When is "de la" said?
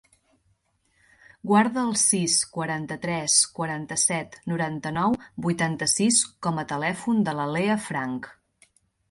7.31-7.49